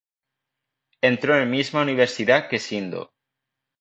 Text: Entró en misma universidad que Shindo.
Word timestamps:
Entró 1.01 1.37
en 1.39 1.51
misma 1.51 1.83
universidad 1.83 2.49
que 2.49 2.57
Shindo. 2.57 3.11